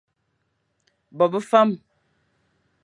[1.17, 1.69] Bo be fam.